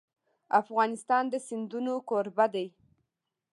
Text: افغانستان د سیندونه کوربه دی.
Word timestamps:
افغانستان 0.61 1.23
د 1.29 1.33
سیندونه 1.47 1.91
کوربه 2.09 2.45
دی. 2.53 2.67